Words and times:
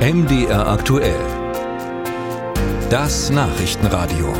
MDR 0.00 0.66
aktuell. 0.66 1.20
Das 2.88 3.28
Nachrichtenradio. 3.28 4.32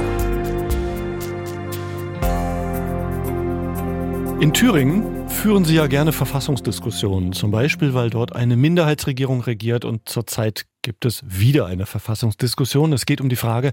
In 4.40 4.54
Thüringen 4.54 5.28
führen 5.28 5.66
Sie 5.66 5.74
ja 5.74 5.86
gerne 5.86 6.12
Verfassungsdiskussionen, 6.12 7.34
zum 7.34 7.50
Beispiel, 7.50 7.92
weil 7.92 8.08
dort 8.08 8.34
eine 8.34 8.56
Minderheitsregierung 8.56 9.42
regiert 9.42 9.84
und 9.84 10.08
zurzeit 10.08 10.64
gibt 10.80 11.04
es 11.04 11.22
wieder 11.26 11.66
eine 11.66 11.84
Verfassungsdiskussion. 11.84 12.94
Es 12.94 13.04
geht 13.04 13.20
um 13.20 13.28
die 13.28 13.36
Frage, 13.36 13.72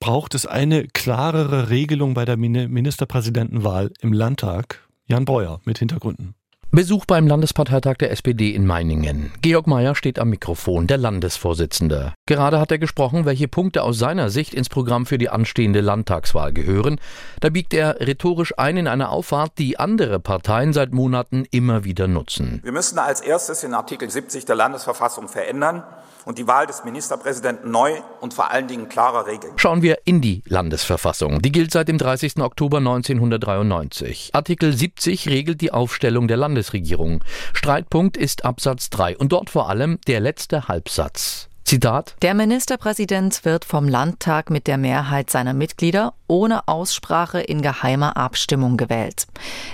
braucht 0.00 0.34
es 0.34 0.46
eine 0.46 0.88
klarere 0.88 1.70
Regelung 1.70 2.14
bei 2.14 2.24
der 2.24 2.38
Ministerpräsidentenwahl 2.38 3.92
im 4.00 4.12
Landtag? 4.12 4.88
Jan 5.06 5.26
Breuer 5.26 5.60
mit 5.64 5.78
Hintergründen. 5.78 6.34
Besuch 6.72 7.04
beim 7.04 7.26
Landesparteitag 7.26 7.96
der 7.96 8.12
SPD 8.12 8.54
in 8.54 8.64
Meiningen. 8.64 9.32
Georg 9.42 9.66
Mayer 9.66 9.96
steht 9.96 10.20
am 10.20 10.30
Mikrofon, 10.30 10.86
der 10.86 10.98
Landesvorsitzende. 10.98 12.14
Gerade 12.26 12.60
hat 12.60 12.70
er 12.70 12.78
gesprochen, 12.78 13.24
welche 13.24 13.48
Punkte 13.48 13.82
aus 13.82 13.98
seiner 13.98 14.30
Sicht 14.30 14.54
ins 14.54 14.68
Programm 14.68 15.04
für 15.04 15.18
die 15.18 15.30
anstehende 15.30 15.80
Landtagswahl 15.80 16.52
gehören. 16.52 17.00
Da 17.40 17.48
biegt 17.48 17.74
er 17.74 17.98
rhetorisch 17.98 18.56
ein 18.56 18.76
in 18.76 18.86
eine 18.86 19.08
Auffahrt, 19.08 19.58
die 19.58 19.80
andere 19.80 20.20
Parteien 20.20 20.72
seit 20.72 20.92
Monaten 20.92 21.44
immer 21.50 21.82
wieder 21.82 22.06
nutzen. 22.06 22.60
Wir 22.62 22.70
müssen 22.70 23.00
als 23.00 23.20
erstes 23.20 23.64
in 23.64 23.74
Artikel 23.74 24.08
70 24.08 24.44
der 24.44 24.54
Landesverfassung 24.54 25.26
verändern 25.26 25.82
und 26.24 26.38
die 26.38 26.46
Wahl 26.46 26.66
des 26.66 26.84
Ministerpräsidenten 26.84 27.70
neu 27.70 27.94
und 28.20 28.34
vor 28.34 28.50
allen 28.50 28.68
Dingen 28.68 28.88
klarer 28.88 29.26
regeln. 29.26 29.54
Schauen 29.56 29.82
wir 29.82 29.98
in 30.04 30.20
die 30.20 30.42
Landesverfassung. 30.46 31.42
Die 31.42 31.52
gilt 31.52 31.72
seit 31.72 31.88
dem 31.88 31.98
30. 31.98 32.38
Oktober 32.38 32.78
1993. 32.78 34.30
Artikel 34.32 34.72
70 34.72 35.28
regelt 35.28 35.60
die 35.60 35.72
Aufstellung 35.72 36.28
der 36.28 36.36
Landesregierung. 36.60 37.24
Streitpunkt 37.54 38.16
ist 38.16 38.44
Absatz 38.44 38.90
3 38.90 39.16
und 39.16 39.32
dort 39.32 39.50
vor 39.50 39.70
allem 39.70 39.98
der 40.06 40.20
letzte 40.20 40.68
Halbsatz. 40.68 41.48
Zitat 41.64 42.16
Der 42.20 42.34
Ministerpräsident 42.34 43.44
wird 43.44 43.64
vom 43.64 43.88
Landtag 43.88 44.50
mit 44.50 44.66
der 44.66 44.76
Mehrheit 44.76 45.30
seiner 45.30 45.54
Mitglieder 45.54 46.14
ohne 46.26 46.66
Aussprache 46.68 47.40
in 47.40 47.62
geheimer 47.62 48.16
Abstimmung 48.16 48.76
gewählt. 48.76 49.26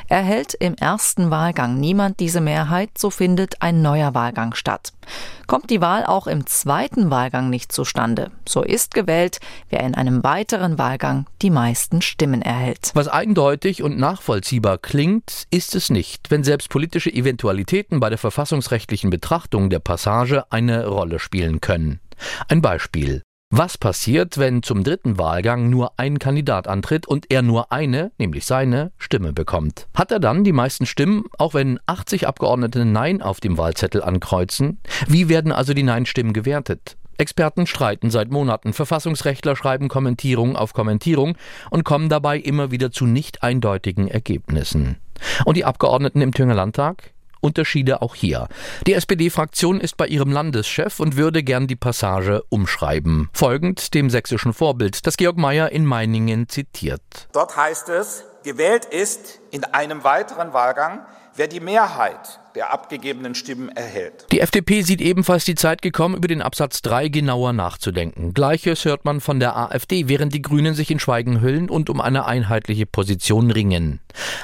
Erhält 0.08 0.54
im 0.54 0.74
ersten 0.74 1.30
Wahlgang 1.30 1.80
niemand 1.80 2.20
diese 2.20 2.40
Mehrheit, 2.40 2.90
so 2.98 3.10
findet 3.10 3.62
ein 3.62 3.82
neuer 3.82 4.14
Wahlgang 4.14 4.54
statt. 4.54 4.92
Kommt 5.46 5.70
die 5.70 5.80
Wahl 5.80 6.04
auch 6.04 6.26
im 6.26 6.46
zweiten 6.46 7.10
Wahlgang 7.10 7.50
nicht 7.50 7.72
zustande, 7.72 8.30
so 8.48 8.62
ist 8.62 8.94
gewählt, 8.94 9.38
wer 9.70 9.80
in 9.80 9.94
einem 9.94 10.24
weiteren 10.24 10.78
Wahlgang 10.78 11.26
die 11.42 11.50
meisten 11.50 12.02
Stimmen 12.02 12.42
erhält. 12.42 12.90
Was 12.94 13.08
eindeutig 13.08 13.82
und 13.82 13.98
nachvollziehbar 13.98 14.78
klingt, 14.78 15.46
ist 15.50 15.74
es 15.74 15.90
nicht, 15.90 16.30
wenn 16.30 16.44
selbst 16.44 16.68
politische 16.68 17.12
Eventualitäten 17.12 18.00
bei 18.00 18.08
der 18.08 18.18
verfassungsrechtlichen 18.18 19.10
Betrachtung 19.10 19.70
der 19.70 19.80
Passage 19.80 20.44
eine 20.50 20.86
Rolle 20.86 21.18
spielen 21.18 21.60
können. 21.60 22.00
Ein 22.48 22.62
Beispiel. 22.62 23.22
Was 23.50 23.78
passiert, 23.78 24.38
wenn 24.38 24.64
zum 24.64 24.82
dritten 24.82 25.18
Wahlgang 25.18 25.70
nur 25.70 25.92
ein 25.98 26.18
Kandidat 26.18 26.66
antritt 26.66 27.06
und 27.06 27.30
er 27.30 27.42
nur 27.42 27.70
eine, 27.70 28.10
nämlich 28.18 28.44
seine, 28.44 28.90
Stimme 28.98 29.32
bekommt? 29.32 29.86
Hat 29.94 30.10
er 30.10 30.18
dann 30.18 30.42
die 30.42 30.52
meisten 30.52 30.84
Stimmen, 30.84 31.26
auch 31.38 31.54
wenn 31.54 31.78
80 31.86 32.26
Abgeordnete 32.26 32.84
Nein 32.84 33.22
auf 33.22 33.38
dem 33.38 33.56
Wahlzettel 33.56 34.02
ankreuzen? 34.02 34.80
Wie 35.06 35.28
werden 35.28 35.52
also 35.52 35.74
die 35.74 35.84
Nein-Stimmen 35.84 36.32
gewertet? 36.32 36.96
Experten 37.18 37.68
streiten 37.68 38.10
seit 38.10 38.32
Monaten, 38.32 38.72
Verfassungsrechtler 38.72 39.54
schreiben 39.54 39.86
Kommentierung 39.86 40.56
auf 40.56 40.72
Kommentierung 40.72 41.36
und 41.70 41.84
kommen 41.84 42.08
dabei 42.08 42.38
immer 42.38 42.72
wieder 42.72 42.90
zu 42.90 43.06
nicht 43.06 43.44
eindeutigen 43.44 44.08
Ergebnissen. 44.08 44.96
Und 45.44 45.56
die 45.56 45.64
Abgeordneten 45.64 46.20
im 46.20 46.34
Thüringer 46.34 46.56
Landtag? 46.56 47.14
Unterschiede 47.40 48.02
auch 48.02 48.14
hier. 48.14 48.48
Die 48.86 48.94
SPD-Fraktion 48.94 49.80
ist 49.80 49.96
bei 49.96 50.06
ihrem 50.06 50.32
Landeschef 50.32 51.00
und 51.00 51.16
würde 51.16 51.42
gern 51.42 51.66
die 51.66 51.76
Passage 51.76 52.42
umschreiben. 52.48 53.28
Folgend 53.32 53.94
dem 53.94 54.10
sächsischen 54.10 54.52
Vorbild, 54.52 55.06
das 55.06 55.16
Georg 55.16 55.36
Mayer 55.36 55.70
in 55.72 55.84
Meiningen 55.84 56.48
zitiert. 56.48 57.02
Dort 57.32 57.56
heißt 57.56 57.88
es, 57.88 58.24
gewählt 58.44 58.84
ist 58.84 59.40
in 59.50 59.64
einem 59.64 60.04
weiteren 60.04 60.52
Wahlgang, 60.52 61.04
wer 61.34 61.48
die 61.48 61.60
Mehrheit 61.60 62.40
der 62.56 62.72
abgegebenen 62.72 63.34
Stimmen 63.34 63.68
erhält. 63.68 64.26
Die 64.32 64.40
FDP 64.40 64.80
sieht 64.80 65.02
ebenfalls 65.02 65.44
die 65.44 65.54
Zeit 65.54 65.82
gekommen, 65.82 66.16
über 66.16 66.26
den 66.26 66.40
Absatz 66.40 66.80
3 66.82 67.08
genauer 67.08 67.52
nachzudenken. 67.52 68.32
Gleiches 68.32 68.84
hört 68.86 69.04
man 69.04 69.20
von 69.20 69.38
der 69.38 69.56
AfD, 69.56 70.08
während 70.08 70.32
die 70.32 70.40
Grünen 70.42 70.74
sich 70.74 70.90
in 70.90 70.98
Schweigen 70.98 71.42
hüllen 71.42 71.68
und 71.68 71.90
um 71.90 72.00
eine 72.00 72.24
einheitliche 72.24 72.86
Position 72.86 73.50
ringen. 73.50 74.00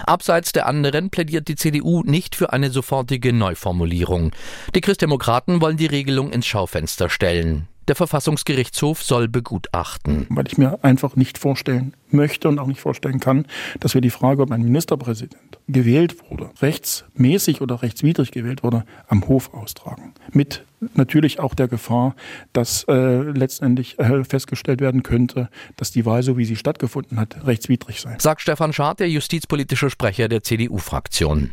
Abseits 0.07 0.53
der 0.53 0.67
anderen 0.67 1.09
plädiert 1.09 1.49
die 1.49 1.57
CDU 1.57 2.03
nicht 2.05 2.37
für 2.37 2.53
eine 2.53 2.71
sofortige 2.71 3.33
Neuformulierung. 3.33 4.33
Die 4.75 4.83
Christdemokraten 4.83 5.63
wollen 5.63 5.79
die 5.79 5.87
Regelung 5.87 6.33
ins 6.33 6.47
Schaufenster 6.47 7.09
stellen. 7.09 7.67
Der 7.89 7.97
Verfassungsgerichtshof 7.97 9.03
soll 9.03 9.29
begutachten. 9.29 10.27
Weil 10.29 10.47
ich 10.47 10.57
mir 10.57 10.83
einfach 10.83 11.17
nicht 11.17 11.39
vorstellen 11.39 11.95
möchte 12.11 12.49
und 12.49 12.59
auch 12.59 12.67
nicht 12.67 12.81
vorstellen 12.81 13.21
kann, 13.21 13.47
dass 13.81 13.95
wir 13.95 14.01
die 14.01 14.11
Frage, 14.11 14.43
ob 14.43 14.53
ein 14.53 14.63
Ministerpräsident 14.63 15.59
gewählt 15.69 16.17
wurde, 16.31 16.51
rechtsmäßig 16.61 17.61
oder 17.61 17.83
rechtswidrig 17.83 18.31
gewählt 18.31 18.63
wurde, 18.63 18.85
am 19.09 19.27
Hof 19.27 19.53
austragen. 19.55 20.15
Mit 20.31 20.65
natürlich 20.95 21.41
auch 21.41 21.55
der 21.55 21.69
Gefahr, 21.69 22.15
dass 22.53 22.85
äh, 22.89 23.23
letztendlich 23.23 23.99
äh, 23.99 24.25
festgestellt 24.25 24.81
werden 24.81 25.03
könnte, 25.03 25.49
dass 25.77 25.91
die 25.91 26.05
Wahl, 26.05 26.23
so 26.23 26.37
wie 26.37 26.45
sie 26.45 26.57
stattgefunden 26.57 27.19
hat, 27.19 27.47
rechtswidrig 27.47 28.01
sei. 28.01 28.17
Sagt 28.19 28.43
Stefan 28.43 28.73
Schad, 28.73 29.01
der 29.01 29.09
justizpolitische 29.09 29.91
Sprecher 29.91 30.29
der 30.29 30.43
CDU-Fraktion. 30.43 31.51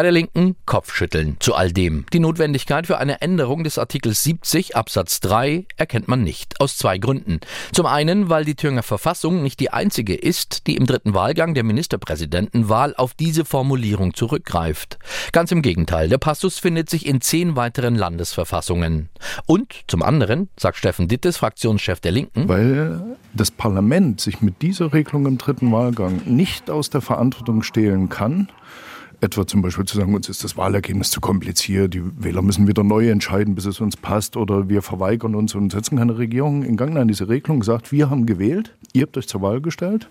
Bei 0.00 0.04
der 0.04 0.12
Linken 0.12 0.56
Kopfschütteln 0.64 1.36
zu 1.40 1.54
all 1.54 1.72
dem. 1.72 2.06
Die 2.14 2.20
Notwendigkeit 2.20 2.86
für 2.86 2.96
eine 2.96 3.20
Änderung 3.20 3.64
des 3.64 3.76
Artikels 3.76 4.22
70 4.22 4.74
Absatz 4.74 5.20
3 5.20 5.66
erkennt 5.76 6.08
man 6.08 6.22
nicht. 6.22 6.58
Aus 6.58 6.78
zwei 6.78 6.96
Gründen. 6.96 7.40
Zum 7.74 7.84
einen, 7.84 8.30
weil 8.30 8.46
die 8.46 8.54
Thüringer 8.54 8.82
Verfassung 8.82 9.42
nicht 9.42 9.60
die 9.60 9.70
einzige 9.74 10.14
ist, 10.14 10.66
die 10.66 10.76
im 10.76 10.86
dritten 10.86 11.12
Wahlgang 11.12 11.52
der 11.52 11.64
Ministerpräsidentenwahl 11.64 12.94
auf 12.96 13.12
diese 13.12 13.44
Formulierung 13.44 14.14
zurückgreift. 14.14 14.98
Ganz 15.32 15.52
im 15.52 15.60
Gegenteil, 15.60 16.08
der 16.08 16.16
Passus 16.16 16.58
findet 16.58 16.88
sich 16.88 17.04
in 17.04 17.20
zehn 17.20 17.54
weiteren 17.54 17.94
Landesverfassungen. 17.94 19.10
Und 19.44 19.82
zum 19.86 20.02
anderen, 20.02 20.48
sagt 20.58 20.78
Steffen 20.78 21.08
Dittes, 21.08 21.36
Fraktionschef 21.36 22.00
der 22.00 22.12
Linken, 22.12 22.48
weil 22.48 23.18
das 23.34 23.50
Parlament 23.50 24.22
sich 24.22 24.40
mit 24.40 24.62
dieser 24.62 24.94
Regelung 24.94 25.26
im 25.26 25.36
dritten 25.36 25.70
Wahlgang 25.72 26.22
nicht 26.24 26.70
aus 26.70 26.88
der 26.88 27.02
Verantwortung 27.02 27.62
stehlen 27.62 28.08
kann, 28.08 28.48
etwa 29.20 29.46
zum 29.46 29.62
Beispiel 29.62 29.84
zu 29.84 29.96
sagen, 29.96 30.14
uns 30.14 30.28
ist 30.28 30.44
das 30.44 30.56
Wahlergebnis 30.56 31.10
zu 31.10 31.20
kompliziert, 31.20 31.94
die 31.94 32.02
Wähler 32.22 32.42
müssen 32.42 32.66
wieder 32.66 32.84
neu 32.84 33.08
entscheiden, 33.10 33.54
bis 33.54 33.66
es 33.66 33.80
uns 33.80 33.96
passt, 33.96 34.36
oder 34.36 34.68
wir 34.68 34.82
verweigern 34.82 35.34
uns 35.34 35.54
und 35.54 35.72
setzen 35.72 35.98
keine 35.98 36.18
Regierung 36.18 36.62
in 36.62 36.76
Gang. 36.76 36.94
Nein, 36.94 37.08
diese 37.08 37.28
Regelung 37.28 37.62
sagt, 37.62 37.92
wir 37.92 38.10
haben 38.10 38.26
gewählt, 38.26 38.74
ihr 38.92 39.02
habt 39.02 39.16
euch 39.16 39.28
zur 39.28 39.42
Wahl 39.42 39.60
gestellt 39.60 40.08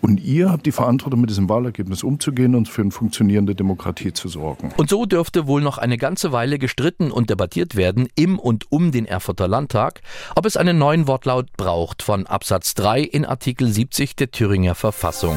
und 0.00 0.20
ihr 0.22 0.50
habt 0.50 0.66
die 0.66 0.72
Verantwortung, 0.72 1.20
mit 1.20 1.30
diesem 1.30 1.48
Wahlergebnis 1.48 2.02
umzugehen 2.02 2.54
und 2.54 2.68
für 2.68 2.82
eine 2.82 2.90
funktionierende 2.90 3.54
Demokratie 3.54 4.12
zu 4.12 4.28
sorgen. 4.28 4.70
Und 4.76 4.88
so 4.88 5.06
dürfte 5.06 5.46
wohl 5.46 5.60
noch 5.60 5.78
eine 5.78 5.96
ganze 5.96 6.32
Weile 6.32 6.58
gestritten 6.58 7.10
und 7.10 7.30
debattiert 7.30 7.76
werden 7.76 8.08
im 8.14 8.38
und 8.38 8.70
um 8.70 8.92
den 8.92 9.06
Erfurter 9.06 9.48
Landtag, 9.48 10.00
ob 10.36 10.46
es 10.46 10.56
einen 10.56 10.78
neuen 10.78 11.06
Wortlaut 11.06 11.52
braucht 11.56 12.02
von 12.02 12.26
Absatz 12.26 12.74
3 12.74 13.02
in 13.02 13.24
Artikel 13.24 13.68
70 13.68 14.16
der 14.16 14.30
Thüringer 14.30 14.74
Verfassung. 14.74 15.36